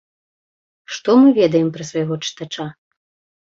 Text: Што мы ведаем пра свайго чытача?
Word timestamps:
Што 0.95 1.15
мы 1.23 1.27
ведаем 1.41 1.69
пра 1.77 1.83
свайго 1.91 2.19
чытача? 2.29 2.67